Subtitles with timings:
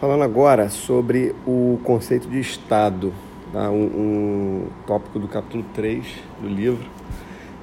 [0.00, 3.12] Falando agora sobre o conceito de Estado,
[3.52, 3.70] tá?
[3.70, 6.06] um, um tópico do capítulo 3
[6.40, 6.82] do livro.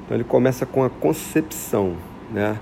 [0.06, 1.96] Então ele começa com a concepção,
[2.32, 2.60] né?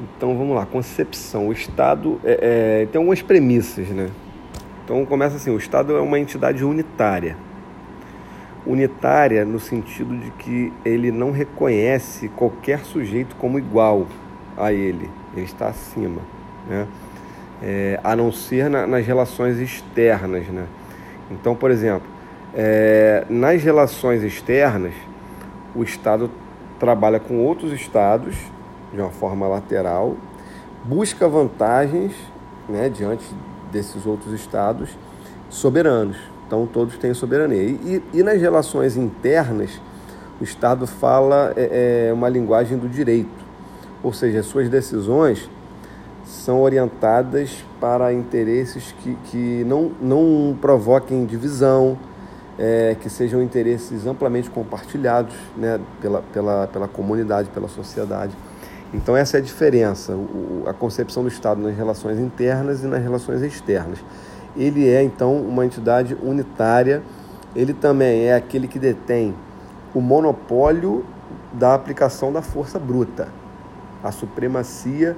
[0.00, 1.48] Então vamos lá, concepção.
[1.48, 4.08] O Estado é, é, tem algumas premissas, né?
[4.84, 7.36] Então começa assim: o Estado é uma entidade unitária.
[8.64, 14.06] Unitária no sentido de que ele não reconhece qualquer sujeito como igual
[14.56, 16.20] a ele, ele está acima,
[16.68, 16.86] né?
[17.62, 20.66] É, a não ser na, nas relações externas, né?
[21.30, 22.06] Então, por exemplo,
[22.54, 24.94] é, nas relações externas,
[25.74, 26.30] o Estado
[26.78, 28.36] trabalha com outros estados
[28.92, 30.16] de uma forma lateral,
[30.84, 32.14] busca vantagens
[32.68, 33.24] né, diante
[33.70, 34.90] desses outros estados
[35.50, 36.16] soberanos.
[36.46, 37.62] Então todos têm soberania.
[37.62, 39.80] E, e, nas relações internas,
[40.40, 43.28] o Estado fala é, é, uma linguagem do direito,
[44.02, 45.50] ou seja, suas decisões
[46.28, 51.98] são orientadas para interesses que, que não, não provoquem divisão,
[52.58, 58.36] é, que sejam interesses amplamente compartilhados né, pela, pela, pela comunidade, pela sociedade.
[58.92, 63.02] Então, essa é a diferença, o, a concepção do Estado nas relações internas e nas
[63.02, 63.98] relações externas.
[64.54, 67.02] Ele é, então, uma entidade unitária,
[67.56, 69.34] ele também é aquele que detém
[69.94, 71.06] o monopólio
[71.54, 73.28] da aplicação da força bruta,
[74.04, 75.16] a supremacia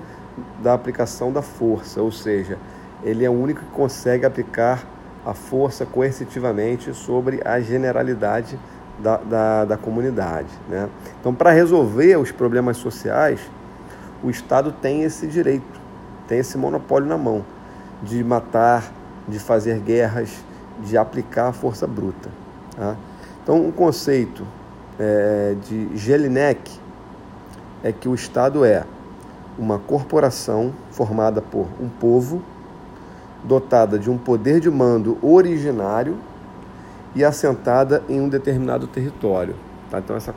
[0.63, 2.59] da aplicação da força, ou seja,
[3.03, 4.85] ele é o único que consegue aplicar
[5.25, 8.59] a força coercitivamente sobre a generalidade
[8.99, 10.49] da, da, da comunidade.
[10.69, 10.89] Né?
[11.21, 13.41] Então, para resolver os problemas sociais,
[14.23, 15.81] o Estado tem esse direito,
[16.27, 17.45] tem esse monopólio na mão
[18.03, 18.93] de matar,
[19.29, 20.45] de fazer guerras,
[20.83, 22.31] de aplicar a força bruta.
[22.77, 22.97] Tá?
[23.43, 24.47] Então, o conceito
[24.99, 26.79] é, de Jelinek
[27.83, 28.85] é que o Estado é
[29.59, 32.43] uma corporação formada por um povo
[33.45, 36.17] dotada de um poder de mando originário
[37.15, 39.55] e assentada em um determinado território.
[39.91, 39.99] Tá?
[39.99, 40.35] Então essa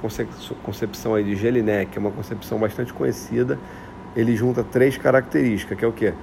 [0.64, 3.60] concepção aí de Jelinek é uma concepção bastante conhecida.
[4.16, 6.14] Ele junta três características, que é o quê?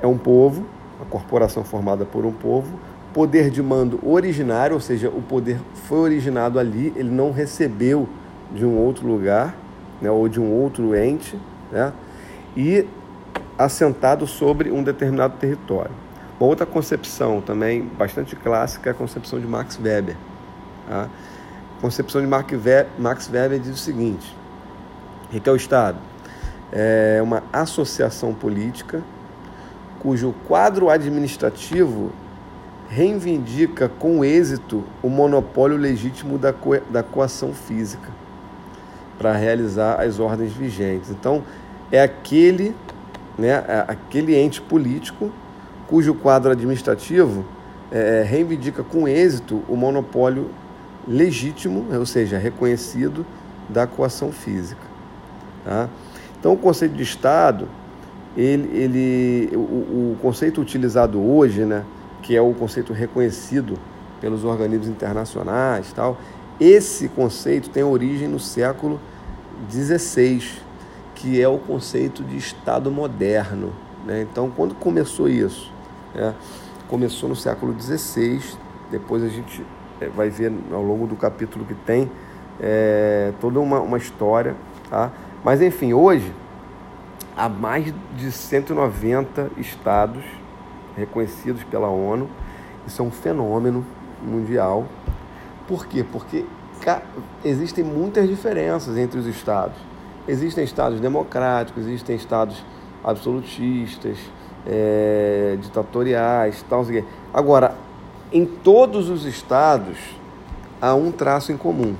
[0.00, 0.66] É um povo,
[0.96, 2.78] uma corporação formada por um povo,
[3.12, 8.08] poder de mando originário, ou seja, o poder foi originado ali, ele não recebeu
[8.54, 9.54] de um outro lugar,
[10.00, 11.38] né, ou de um outro ente,
[11.70, 11.92] né,
[12.56, 12.86] e
[13.58, 15.92] assentado sobre um determinado território.
[16.38, 20.16] Outra concepção também bastante clássica é a concepção de Max Weber.
[20.88, 21.08] Tá?
[21.78, 24.36] A concepção de Max Weber diz o seguinte:
[25.26, 25.98] o que é o Estado?
[26.72, 29.02] É uma associação política
[30.00, 32.10] cujo quadro administrativo
[32.88, 36.52] reivindica com êxito o monopólio legítimo da,
[36.90, 38.10] da coação física
[39.16, 41.10] para realizar as ordens vigentes.
[41.10, 41.44] Então,
[41.92, 42.74] é aquele
[43.38, 45.30] né, é aquele ente político
[45.86, 47.44] cujo quadro administrativo
[47.90, 50.50] é, é, reivindica com êxito o monopólio
[51.06, 53.26] legítimo, ou seja, reconhecido
[53.68, 54.80] da coação física.
[55.64, 55.88] Tá?
[56.38, 57.68] Então, o conceito de Estado,
[58.36, 61.84] ele, ele, o, o conceito utilizado hoje, né,
[62.22, 63.78] que é o conceito reconhecido
[64.20, 66.18] pelos organismos internacionais, tal,
[66.58, 68.98] esse conceito tem origem no século
[69.70, 70.61] XVI,
[71.22, 73.72] que é o conceito de Estado moderno.
[74.04, 74.22] Né?
[74.22, 75.72] Então, quando começou isso?
[76.12, 76.34] Né?
[76.88, 78.42] Começou no século XVI,
[78.90, 79.64] depois a gente
[80.00, 82.10] eh, vai ver ao longo do capítulo que tem
[82.60, 84.56] é, toda uma, uma história.
[84.90, 85.12] Tá?
[85.44, 86.34] Mas, enfim, hoje
[87.36, 90.24] há mais de 190 estados
[90.96, 92.28] reconhecidos pela ONU.
[92.84, 93.86] Isso é um fenômeno
[94.20, 94.88] mundial.
[95.68, 96.04] Por quê?
[96.04, 96.44] Porque
[97.44, 99.92] existem muitas diferenças entre os estados.
[100.26, 102.64] Existem estados democráticos, existem estados
[103.02, 104.16] absolutistas,
[104.66, 106.84] é, ditatoriais, tal.
[107.34, 107.74] Agora,
[108.32, 109.98] em todos os estados
[110.80, 111.94] há um traço em comum,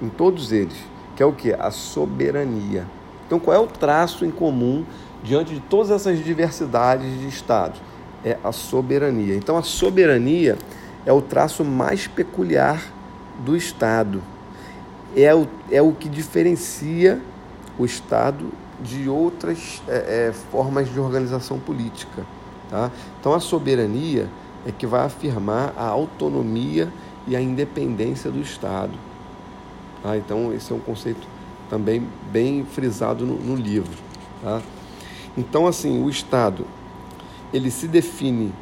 [0.00, 0.76] em todos eles,
[1.16, 1.52] que é o que?
[1.52, 2.86] A soberania.
[3.26, 4.84] Então, qual é o traço em comum
[5.22, 7.80] diante de todas essas diversidades de estados?
[8.24, 9.34] É a soberania.
[9.34, 10.56] Então, a soberania
[11.04, 12.82] é o traço mais peculiar
[13.44, 14.22] do Estado.
[15.16, 17.20] É o, é o que diferencia
[17.78, 18.50] o Estado
[18.82, 22.24] de outras é, é, formas de organização política.
[22.70, 22.90] Tá?
[23.20, 24.28] Então, a soberania
[24.66, 26.92] é que vai afirmar a autonomia
[27.26, 28.92] e a independência do Estado.
[30.02, 30.16] Tá?
[30.16, 31.26] Então, esse é um conceito
[31.70, 33.96] também bem frisado no, no livro.
[34.42, 34.60] Tá?
[35.36, 36.66] Então, assim, o Estado
[37.52, 38.52] ele se define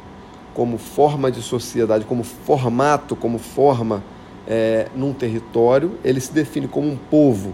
[0.53, 4.03] como forma de sociedade, como formato, como forma
[4.47, 7.53] é, num território, ele se define como um povo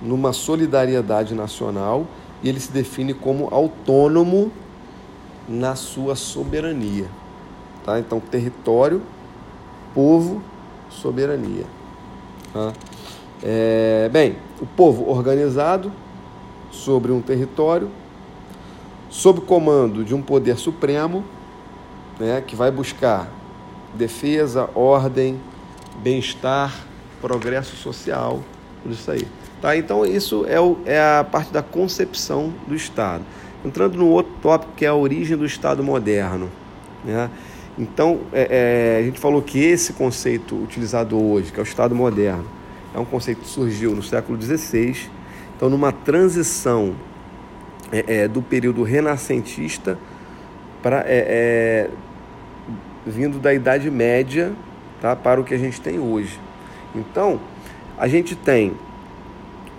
[0.00, 2.06] numa solidariedade nacional
[2.42, 4.52] e ele se define como autônomo
[5.48, 7.06] na sua soberania.
[7.84, 7.98] Tá?
[7.98, 9.02] Então, território,
[9.94, 10.42] povo,
[10.90, 11.64] soberania.
[12.52, 12.72] Tá?
[13.42, 15.92] É, bem, o povo organizado
[16.70, 17.90] sobre um território,
[19.08, 21.24] sob comando de um poder supremo,
[22.18, 23.28] né, que vai buscar
[23.94, 25.40] defesa, ordem,
[26.02, 26.74] bem-estar,
[27.20, 28.40] progresso social,
[28.92, 29.26] isso aí.
[29.60, 29.76] Tá?
[29.76, 33.24] Então, isso é, o, é a parte da concepção do Estado.
[33.64, 36.48] Entrando no outro tópico, que é a origem do Estado moderno.
[37.04, 37.28] Né?
[37.78, 41.94] Então, é, é, a gente falou que esse conceito utilizado hoje, que é o Estado
[41.94, 42.44] moderno,
[42.94, 45.08] é um conceito que surgiu no século XVI,
[45.56, 46.94] então, numa transição
[47.90, 49.98] é, é do período renascentista
[50.82, 51.90] para é, é,
[53.04, 54.52] vindo da Idade Média
[55.00, 56.38] tá, para o que a gente tem hoje.
[56.94, 57.40] Então,
[57.98, 58.74] a gente tem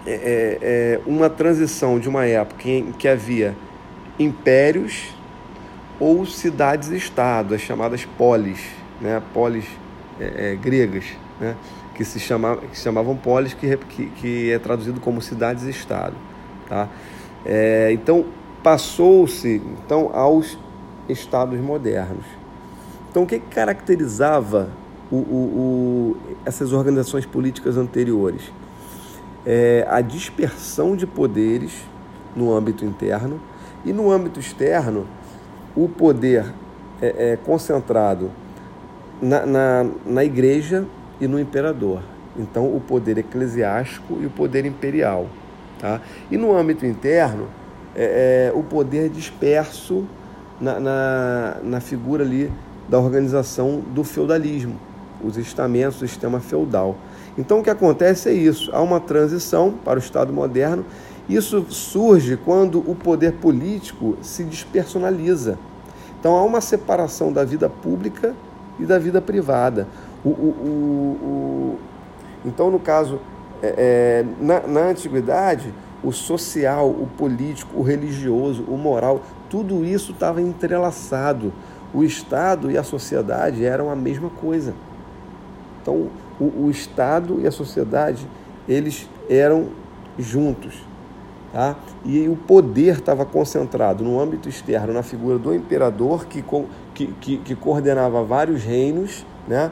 [0.05, 3.55] é, é, é, uma transição de uma época em que havia
[4.17, 5.15] impérios
[5.99, 8.59] ou cidades-estado, as chamadas polis,
[9.01, 9.21] né?
[9.33, 9.65] polis
[10.19, 11.05] é, é, gregas,
[11.39, 11.55] né?
[11.95, 16.15] que se, chamava, que chamavam polis, que, que, que é traduzido como cidades-estado.
[16.67, 16.87] Tá?
[17.45, 18.25] É, então,
[18.63, 20.57] passou-se então, aos
[21.07, 22.25] estados modernos.
[23.09, 24.69] Então, o que caracterizava
[25.11, 28.51] o, o, o, essas organizações políticas anteriores?
[29.45, 31.71] É a dispersão de poderes
[32.35, 33.39] no âmbito interno
[33.85, 35.07] e no âmbito externo,
[35.75, 36.45] o poder
[37.01, 38.29] é, é concentrado
[39.21, 40.85] na, na, na igreja
[41.19, 42.01] e no imperador.
[42.37, 45.27] Então, o poder eclesiástico e o poder imperial.
[45.79, 46.01] Tá?
[46.29, 47.47] E no âmbito interno,
[47.95, 50.05] é, é, o poder disperso
[50.59, 52.51] na, na, na figura ali
[52.87, 54.79] da organização do feudalismo,
[55.23, 56.95] os estamentos do sistema feudal.
[57.37, 60.85] Então o que acontece é isso, há uma transição para o Estado moderno.
[61.27, 65.57] Isso surge quando o poder político se despersonaliza.
[66.19, 68.33] Então há uma separação da vida pública
[68.79, 69.87] e da vida privada.
[70.23, 71.79] O, o, o,
[72.45, 73.19] então, no caso,
[73.61, 75.73] é, é, na, na antiguidade,
[76.03, 81.53] o social, o político, o religioso, o moral, tudo isso estava entrelaçado
[81.93, 84.73] o Estado e a sociedade eram a mesma coisa.
[85.81, 86.09] Então,
[86.39, 88.27] o, o Estado e a sociedade,
[88.67, 89.69] eles eram
[90.17, 90.83] juntos.
[91.51, 91.75] Tá?
[92.05, 96.43] E o poder estava concentrado no âmbito externo, na figura do imperador, que,
[96.93, 99.71] que, que, que coordenava vários reinos, né?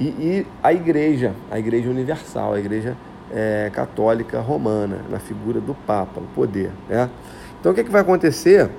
[0.00, 2.96] E, e, a igreja, a igreja universal, a igreja
[3.30, 6.72] é, católica romana, na figura do Papa, o poder.
[6.88, 7.08] Né?
[7.60, 8.70] Então, o que, é que vai acontecer?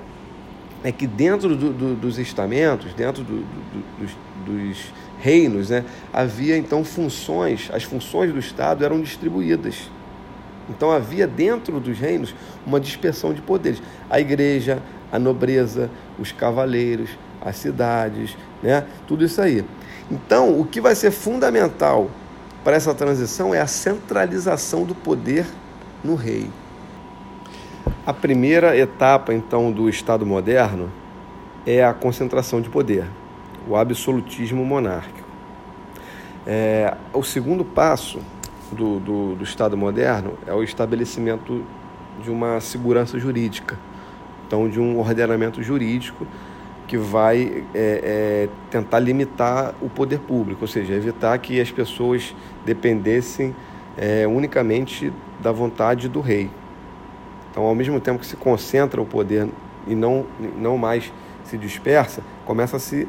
[0.86, 3.44] é que dentro do, do, dos estamentos, dentro do,
[3.98, 4.16] dos,
[4.46, 9.90] dos, reinos, né, havia então funções, as funções do Estado eram distribuídas.
[10.68, 12.34] Então havia dentro dos reinos
[12.66, 13.82] uma dispersão de poderes.
[14.10, 14.82] A igreja,
[15.12, 17.10] a nobreza, os cavaleiros,
[17.40, 19.64] as cidades, né, tudo isso aí.
[20.10, 22.10] Então, o que vai ser fundamental
[22.62, 25.46] para essa transição é a centralização do poder
[26.02, 26.48] no rei.
[28.04, 30.90] A primeira etapa, então, do Estado moderno
[31.66, 33.04] é a concentração de poder,
[33.66, 35.26] o absolutismo monárquico.
[36.46, 38.20] É, o segundo passo
[38.70, 41.64] do, do, do Estado moderno é o estabelecimento
[42.22, 43.78] de uma segurança jurídica,
[44.46, 46.26] então, de um ordenamento jurídico
[46.86, 52.34] que vai é, é, tentar limitar o poder público, ou seja, evitar que as pessoas
[52.64, 53.54] dependessem
[53.96, 56.48] é, unicamente da vontade do rei.
[57.50, 59.48] Então, ao mesmo tempo que se concentra o poder
[59.86, 60.26] e não,
[60.56, 61.12] não mais
[61.44, 63.08] se dispersa, começa a se,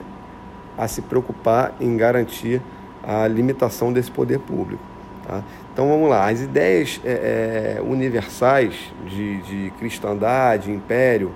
[0.77, 2.61] a se preocupar em garantir
[3.03, 4.83] a limitação desse poder público.
[5.25, 5.43] Tá?
[5.73, 11.31] Então vamos lá, as ideias é, é, universais de, de cristandade, império,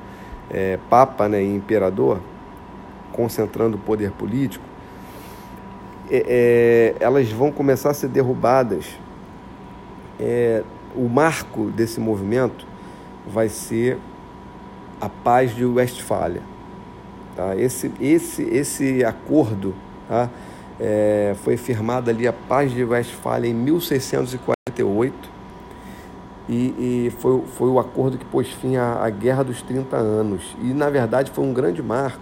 [0.50, 2.20] é, papa né, e imperador,
[3.12, 4.64] concentrando o poder político,
[6.10, 8.86] é, é, elas vão começar a ser derrubadas.
[10.20, 10.64] É,
[10.96, 12.68] o marco desse movimento
[13.26, 13.98] vai ser
[15.00, 16.51] a paz de Westfália.
[17.42, 17.56] Tá?
[17.58, 19.74] Esse, esse, esse acordo
[20.08, 20.30] tá?
[20.80, 25.32] É, foi firmado ali a paz de Westfália em 1648
[26.48, 30.56] e, e foi, foi o acordo que pôs fim à, à Guerra dos 30 Anos.
[30.62, 32.22] E, na verdade, foi um grande marco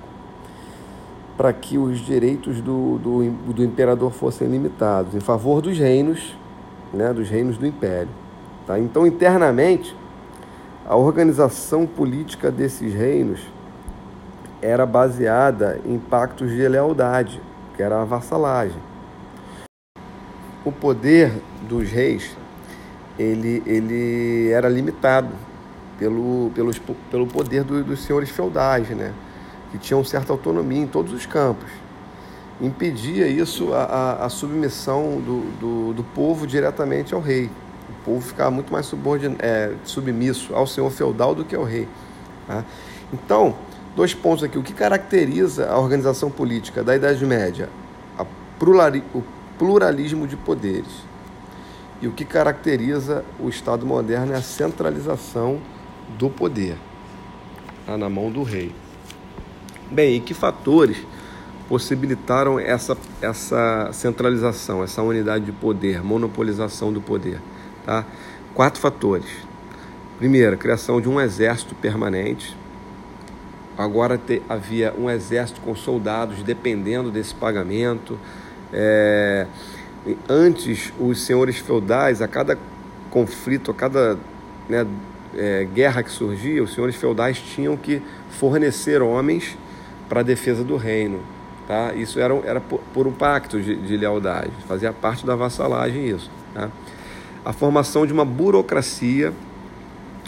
[1.35, 6.33] para que os direitos do, do, do imperador fossem limitados em favor dos reinos,
[6.93, 8.09] né, dos reinos do império.
[8.65, 8.79] Tá?
[8.79, 9.93] Então, internamente,
[10.87, 13.41] a organização política desses reinos
[14.61, 17.41] era baseada em pactos de lealdade,
[17.75, 18.81] que era a vassalagem.
[20.65, 21.31] O poder
[21.67, 22.35] dos reis
[23.19, 25.29] ele, ele era limitado
[25.97, 26.71] pelo, pelo,
[27.11, 29.13] pelo poder do, dos senhores feudais, né?
[29.71, 31.69] que tinham certa autonomia em todos os campos.
[32.61, 37.49] Impedia isso a, a, a submissão do, do, do, povo diretamente ao rei.
[37.89, 38.91] O povo ficava muito mais
[39.39, 41.87] é, submisso ao senhor feudal do que ao rei.
[42.47, 42.63] Tá?
[43.13, 43.55] Então,
[43.95, 44.57] dois pontos aqui.
[44.57, 47.69] O que caracteriza a organização política da Idade Média?
[49.13, 49.23] o
[49.57, 51.03] pluralismo de poderes.
[52.01, 55.59] E o que caracteriza o Estado moderno é a centralização
[56.17, 56.75] do poder
[57.89, 58.71] tá na mão do rei.
[59.89, 60.97] Bem, e que fatores
[61.67, 67.41] possibilitaram essa, essa centralização, essa unidade de poder, monopolização do poder?
[67.83, 68.05] Tá?
[68.53, 69.25] Quatro fatores.
[70.19, 72.55] Primeiro, criação de um exército permanente.
[73.79, 78.19] Agora te, havia um exército com soldados dependendo desse pagamento.
[78.73, 79.47] É,
[80.27, 82.57] antes, os senhores feudais, a cada
[83.09, 84.17] conflito, a cada
[84.67, 84.85] né,
[85.33, 89.57] é, guerra que surgia, os senhores feudais tinham que fornecer homens
[90.09, 91.21] para a defesa do reino.
[91.65, 91.93] Tá?
[91.93, 96.29] Isso era, era por, por um pacto de, de, lealdade, fazia parte da vassalagem isso.
[96.53, 96.69] Tá?
[97.45, 99.31] A formação de uma burocracia,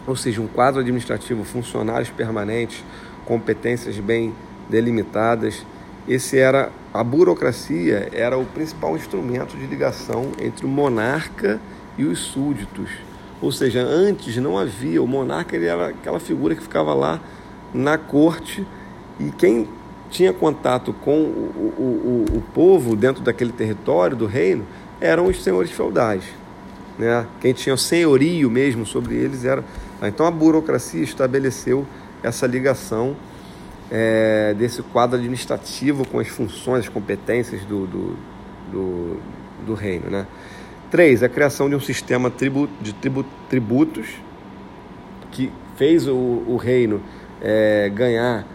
[0.07, 2.81] ou seja, um quadro administrativo, funcionários permanentes,
[3.25, 4.33] competências bem
[4.69, 5.65] delimitadas.
[6.07, 11.59] Esse era a burocracia era o principal instrumento de ligação entre o monarca
[11.97, 12.89] e os súditos.
[13.41, 17.19] Ou seja, antes não havia, o monarca ele era aquela figura que ficava lá
[17.73, 18.65] na corte
[19.19, 19.67] e quem
[20.09, 24.65] tinha contato com o, o, o, o povo dentro daquele território do reino
[24.99, 26.23] eram os senhores feudais.
[26.99, 27.25] Né?
[27.39, 29.63] Quem tinha o senhorio mesmo sobre eles era.
[30.03, 31.85] Então a burocracia estabeleceu
[32.23, 33.15] essa ligação
[33.89, 38.17] é, desse quadro administrativo com as funções, as competências do, do,
[38.71, 39.17] do,
[39.65, 40.09] do reino.
[40.09, 40.25] Né?
[40.89, 42.31] Três, a criação de um sistema
[42.81, 42.95] de
[43.49, 44.07] tributos
[45.31, 47.01] que fez o, o reino
[47.41, 48.45] é, ganhar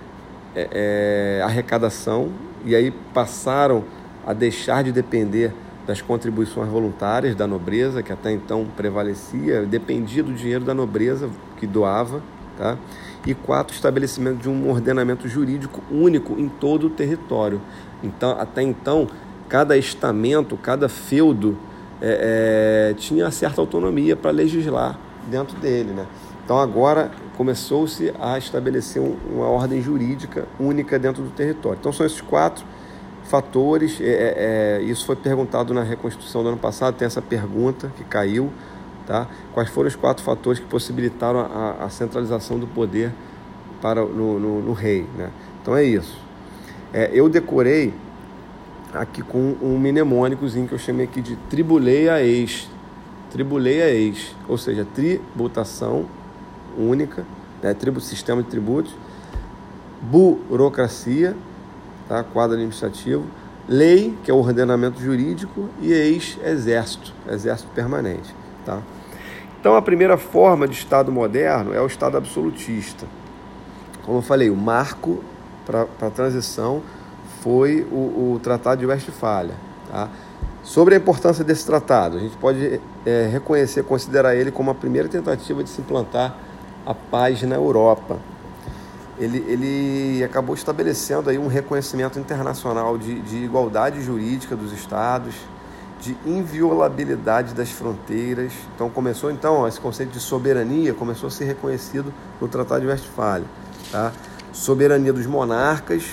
[0.55, 2.31] é, arrecadação
[2.65, 3.85] e aí passaram
[4.27, 5.53] a deixar de depender
[5.87, 11.67] das contribuições voluntárias da nobreza, que até então prevalecia, dependia do dinheiro da nobreza que
[11.67, 12.23] doava.
[12.59, 12.77] Tá?
[13.27, 17.61] E quatro, estabelecimento de um ordenamento jurídico único em todo o território.
[18.03, 19.09] Então, até então,
[19.49, 21.59] cada estamento, cada feudo
[22.01, 25.93] é, é, tinha certa autonomia para legislar dentro dele.
[25.93, 26.07] Né?
[26.45, 31.79] Então agora começou-se a estabelecer um, uma ordem jurídica única dentro do território.
[31.81, 32.65] Então são esses quatro
[33.25, 34.01] fatores.
[34.01, 38.05] É, é, é, isso foi perguntado na reconstrução do ano passado, tem essa pergunta que
[38.05, 38.53] caiu.
[39.07, 39.29] Tá?
[39.55, 43.13] Quais foram os quatro fatores que possibilitaram a, a centralização do poder
[43.81, 45.07] para no, no, no rei?
[45.17, 45.31] Né?
[45.63, 46.19] Então é isso.
[46.93, 47.95] É, eu decorei
[48.93, 52.69] aqui com um mnemônicozinho que eu chamei aqui de tribuleia ex.
[53.31, 56.07] Tribuleia ex, ou seja, tributação
[56.77, 57.25] única,
[57.63, 58.95] né, tributo, sistema de tributos,
[60.01, 61.37] burocracia,
[62.09, 63.25] tá, quadro administrativo,
[63.69, 68.35] lei, que é o ordenamento jurídico, e ex-exército, exército permanente.
[68.67, 68.83] Tá?
[69.61, 73.07] Então, a primeira forma de Estado moderno é o Estado absolutista.
[74.05, 75.23] Como eu falei, o marco
[75.65, 76.83] para a transição
[77.41, 79.55] foi o, o Tratado de Westfália.
[79.91, 80.09] Tá?
[80.63, 85.09] Sobre a importância desse tratado, a gente pode é, reconhecer, considerar ele como a primeira
[85.09, 86.37] tentativa de se implantar
[86.85, 88.19] a paz na Europa.
[89.19, 95.37] Ele, ele acabou estabelecendo aí um reconhecimento internacional de, de igualdade jurídica dos estados,
[96.01, 98.53] de inviolabilidade das fronteiras.
[98.75, 103.47] Então começou então esse conceito de soberania começou a ser reconhecido no Tratado de Westfália,
[103.91, 104.13] tá?
[104.53, 106.05] Soberania dos monarcas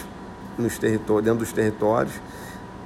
[0.57, 2.13] nos territórios, dentro dos territórios,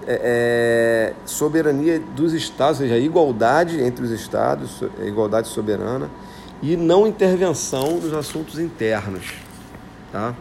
[0.05, 6.09] é, é, soberania dos estados, ou seja, igualdade entre os estados, igualdade soberana,
[6.61, 9.33] e não intervenção nos assuntos internos.
[10.11, 10.33] Tá?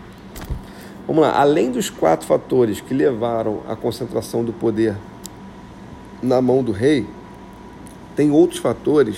[1.07, 4.97] Vamos lá, além dos quatro fatores que levaram à concentração do poder
[6.23, 7.07] na mão do rei,
[8.15, 9.17] tem outros fatores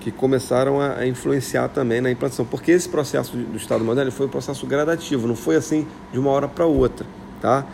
[0.00, 4.30] que começaram a, influenciar também na implantação, porque esse processo do Estado moderno foi um
[4.30, 7.06] processo gradativo, não foi assim de uma hora para outra.
[7.40, 7.66] Tá?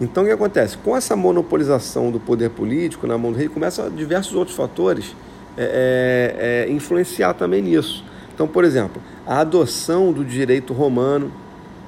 [0.00, 0.76] Então o que acontece?
[0.78, 5.14] Com essa monopolização do poder político na mão do rei, começam diversos outros fatores
[5.56, 8.04] é, é, é, influenciar também nisso.
[8.34, 11.30] Então, por exemplo, a adoção do direito romano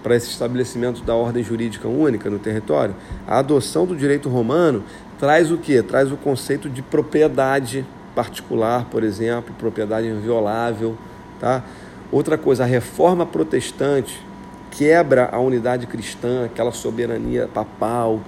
[0.02, 2.94] para esse estabelecimento da ordem jurídica única no território,
[3.26, 4.84] a adoção do direito romano
[5.18, 5.82] traz o que?
[5.82, 10.96] Traz o conceito de propriedade particular, por exemplo, propriedade inviolável.
[11.38, 11.62] Tá?
[12.10, 14.24] Outra coisa, a reforma protestante
[14.70, 18.20] quebra a unidade cristã, aquela soberania papal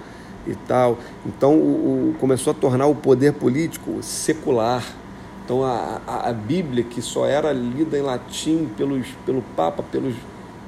[0.47, 0.99] e tal.
[1.26, 4.85] Então o, o, começou a tornar o poder político secular.
[5.45, 10.14] Então a, a, a, Bíblia, que só era lida em latim pelos, pelo Papa, pelos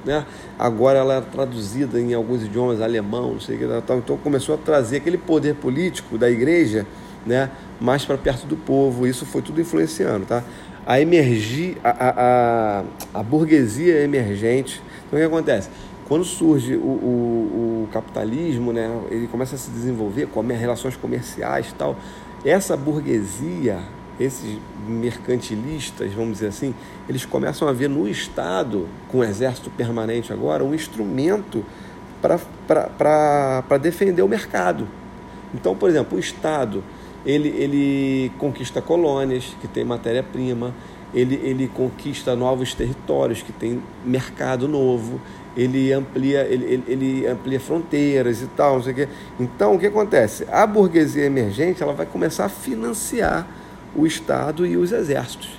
[0.05, 0.25] né?
[0.57, 4.57] agora ela é traduzida em alguns idiomas, alemão, não sei o que, então começou a
[4.57, 6.85] trazer aquele poder político da igreja
[7.25, 7.49] né?
[7.79, 10.25] mais para perto do povo, isso foi tudo influenciando.
[10.25, 10.43] Tá?
[10.85, 15.69] A emergir, a, a, a burguesia emergente, então o que acontece?
[16.07, 21.69] Quando surge o, o, o, capitalismo, né, ele começa a se desenvolver com relações comerciais
[21.69, 21.95] e tal,
[22.43, 23.79] essa burguesia
[24.21, 26.73] esses mercantilistas, vamos dizer assim,
[27.07, 31.65] eles começam a ver no Estado, com o exército permanente agora, um instrumento
[32.21, 34.87] para defender o mercado.
[35.53, 36.83] Então, por exemplo, o Estado
[37.25, 40.73] ele, ele conquista colônias que tem matéria-prima,
[41.13, 45.19] ele, ele conquista novos territórios que tem mercado novo,
[45.55, 49.07] ele amplia, ele, ele, amplia fronteiras e tal, não sei o quê.
[49.39, 50.47] Então, o que acontece?
[50.49, 53.45] A burguesia emergente ela vai começar a financiar
[53.95, 55.49] o Estado e os exércitos,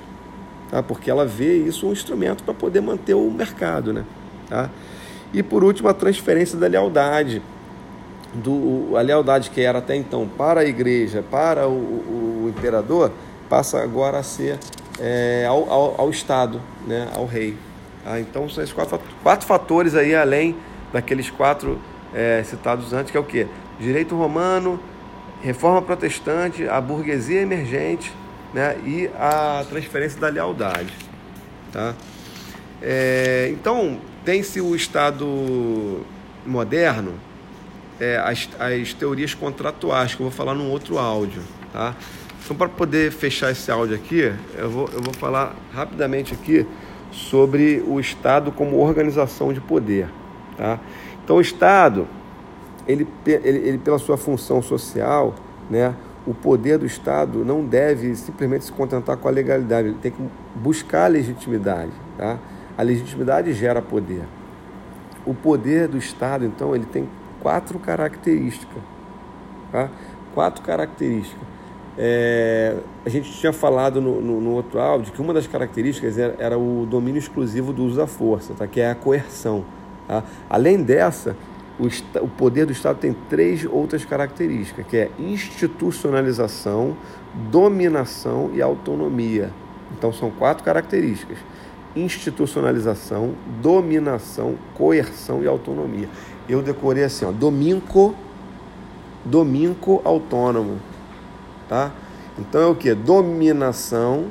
[0.71, 0.83] tá?
[0.83, 3.93] porque ela vê isso um instrumento para poder manter o mercado.
[3.93, 4.05] Né?
[4.49, 4.71] Tá?
[5.33, 7.43] E por último, a transferência da lealdade.
[8.35, 13.13] Do, a lealdade que era até então para a igreja, para o, o, o imperador,
[13.47, 14.59] passa agora a ser
[14.99, 17.09] é, ao, ao, ao, Estado, né?
[17.15, 17.55] ao rei.
[18.03, 18.19] Tá?
[18.19, 20.57] Então são esses quatro, quatro fatores aí, além
[20.95, 21.79] daqueles quatro
[22.15, 23.47] é, citados antes, que é o quê?
[23.79, 24.81] Direito romano,
[25.43, 28.11] reforma protestante, a burguesia emergente
[28.53, 30.93] né, e a transferência da lealdade.
[31.73, 31.95] Tá?
[32.81, 36.05] É, então, tem-se o Estado
[36.45, 37.15] moderno,
[38.01, 41.43] é, as, as teorias contratuais, que eu vou falar num outro áudio.
[41.73, 41.95] Tá?
[42.45, 46.67] Então, para poder fechar esse áudio aqui, eu vou, eu vou falar rapidamente aqui
[47.13, 50.09] sobre o Estado como organização de poder.
[50.57, 50.81] Tá?
[51.25, 52.09] Então, o Estado,
[52.87, 55.35] ele, ele, ele pela sua função social,
[55.71, 55.95] né,
[56.27, 60.23] o poder do Estado não deve simplesmente se contentar com a legalidade, ele tem que
[60.55, 61.93] buscar a legitimidade.
[62.17, 62.39] Tá?
[62.77, 64.23] A legitimidade gera poder.
[65.27, 67.09] O poder do Estado, então, ele tem
[67.41, 68.83] quatro características.
[69.71, 69.89] Tá?
[70.35, 71.53] Quatro características.
[71.99, 76.35] É, a gente tinha falado no, no, no, outro áudio que uma das características era,
[76.39, 78.67] era, o domínio exclusivo do uso da força, tá?
[78.67, 79.65] que é a coerção.
[80.09, 80.23] Tá?
[80.49, 81.37] Além dessa,
[81.79, 86.97] o, poder do Estado tem três outras características, que é institucionalização,
[87.51, 89.51] dominação e autonomia.
[89.97, 91.39] Então são quatro características:
[91.97, 96.09] institucionalização, dominação, coerção e autonomia.
[96.49, 98.15] Eu decorei assim, ó, dominco
[100.05, 100.79] autônomo,
[101.69, 101.93] tá?
[102.39, 102.95] Então é o que?
[102.95, 104.27] Dominação,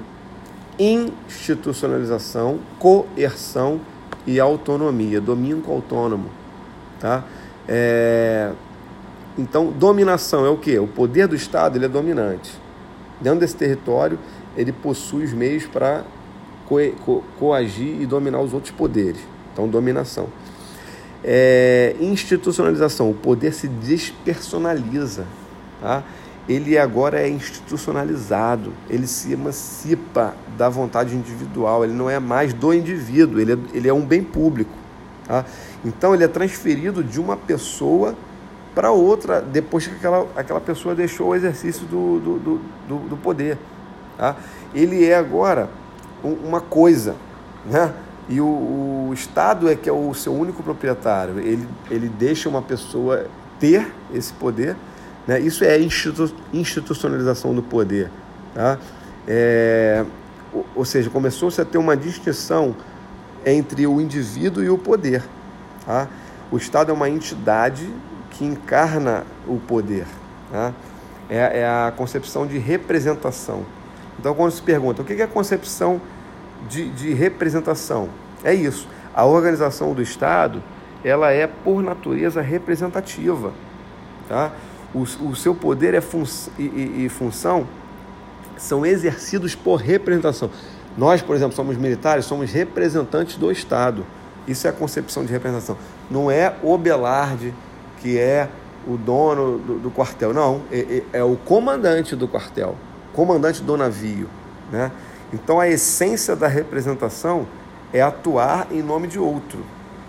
[0.77, 3.79] institucionalização, coerção
[4.25, 5.21] e autonomia.
[5.21, 6.29] Dominco autônomo,
[7.01, 7.23] tá?
[7.67, 8.51] É...
[9.37, 10.77] Então, dominação é o que?
[10.77, 12.51] O poder do Estado ele é dominante.
[13.19, 14.19] Dentro desse território,
[14.55, 16.03] ele possui os meios para
[16.67, 19.21] co co coagir e dominar os outros poderes.
[19.51, 20.27] Então, dominação.
[21.23, 21.95] É...
[21.99, 25.25] institucionalização, o poder se despersonaliza.
[25.81, 26.03] Tá?
[26.49, 32.73] Ele agora é institucionalizado, ele se emancipa da vontade individual, ele não é mais do
[32.73, 34.71] indivíduo, ele é, ele é um bem público.
[35.27, 35.45] Tá?
[35.83, 38.15] Então ele é transferido de uma pessoa
[38.73, 43.57] para outra depois que aquela, aquela pessoa deixou o exercício do, do, do, do poder.
[44.17, 44.35] Tá?
[44.73, 45.69] Ele é agora
[46.23, 47.15] uma coisa,
[47.65, 47.93] né?
[48.29, 51.39] e o, o, Estado é que é o seu único proprietário.
[51.39, 53.25] Ele, ele deixa uma pessoa
[53.59, 54.75] ter esse poder.
[55.27, 55.39] Né?
[55.39, 58.09] Isso é institu institucionalização do poder.
[58.53, 58.77] Tá?
[59.27, 60.05] É,
[60.53, 62.75] ou, ou seja, começou-se a ter uma distinção
[63.45, 65.23] entre o indivíduo e o poder.
[65.85, 66.07] Tá?
[66.51, 67.89] O Estado é uma entidade
[68.31, 70.05] que encarna o poder.
[70.51, 70.73] Tá?
[71.29, 73.65] É, é, a concepção de representação.
[74.19, 76.01] Então, quando se pergunta o que é a concepção
[76.69, 78.09] de, de representação,
[78.43, 78.87] é isso.
[79.13, 80.61] A organização do Estado
[81.03, 83.51] ela é, por natureza, representativa.
[84.27, 84.51] Tá?
[84.93, 86.23] O, o seu poder é fun
[86.57, 87.67] e, e, e função
[88.57, 90.51] são exercidos por representação.
[90.97, 94.05] Nós, por exemplo, somos militares, somos representantes do Estado.
[94.47, 95.77] Isso é a concepção de representação.
[96.09, 97.53] Não é o Belarde
[98.01, 98.49] que é
[98.87, 100.61] o dono do, do quartel, não.
[100.71, 102.75] É, é, é, o comandante do quartel,
[103.13, 104.27] comandante do navio.
[104.71, 104.91] Né?
[105.31, 107.47] Então a essência da representação
[107.93, 109.59] é atuar em nome de outro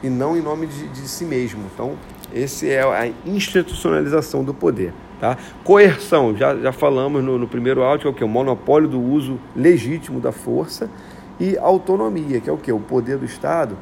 [0.02, 1.64] e não em nome de, de si mesmo.
[1.72, 1.92] Então,
[2.34, 4.92] esse é a institucionalização do poder.
[5.20, 5.36] Tá?
[5.62, 8.24] Coerção, já, já falamos no, no primeiro áudio, que é o que?
[8.24, 10.90] O monopólio do uso legítimo da força
[11.38, 12.72] e autonomia, que é o que?
[12.72, 13.76] O poder do Estado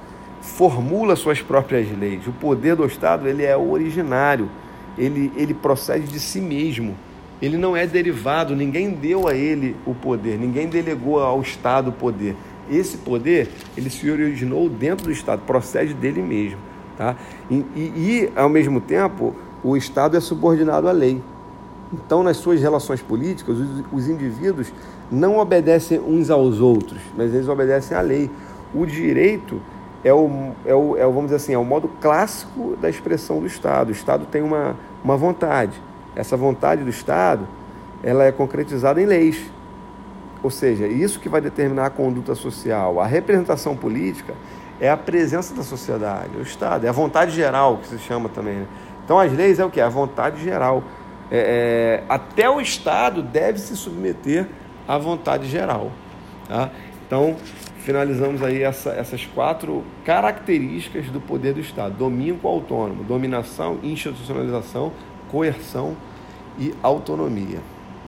[0.50, 2.26] formula suas próprias leis.
[2.26, 4.50] O poder do Estado ele é originário,
[4.98, 6.96] ele, ele procede de si mesmo.
[7.40, 11.92] Ele não é derivado, ninguém deu a ele o poder, ninguém delegou ao Estado o
[11.92, 12.36] poder.
[12.70, 16.58] esse poder ele se originou dentro do Estado, procede dele mesmo.
[16.98, 17.16] Tá?
[17.50, 19.34] E, e, e, ao mesmo tempo,
[19.64, 21.22] o Estado é subordinado à lei.
[21.92, 24.70] Então, nas suas relações políticas, os, os indivíduos
[25.10, 28.30] não obedecem uns aos outros, mas eles obedecem à lei.
[28.74, 29.60] O direito
[30.02, 33.40] é o, é o, é o, vamos dizer assim, é o modo clássico da expressão
[33.40, 33.88] do Estado.
[33.88, 35.80] O Estado tem uma, uma vontade.
[36.16, 37.46] Essa vontade do Estado,
[38.02, 39.50] ela é concretizada em leis.
[40.42, 42.98] Ou seja, isso que vai determinar a conduta social.
[42.98, 44.34] A representação política
[44.80, 48.54] é a presença da sociedade, o Estado, é a vontade geral que se chama também.
[48.54, 48.66] Né?
[49.04, 49.80] Então as leis é o que?
[49.80, 50.82] A vontade geral.
[51.30, 54.46] É, é, até o Estado deve se submeter
[54.88, 55.92] à vontade geral.
[56.48, 56.70] Tá?
[57.06, 57.36] Então,
[57.80, 64.92] finalizamos aí essa, essas quatro características do poder do Estado: domínio autônomo, dominação, institucionalização,
[65.30, 65.96] coerção
[66.58, 67.60] e autonomia.